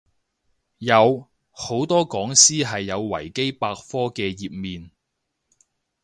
[0.79, 4.89] 有，好多講師係有維基百科嘅頁面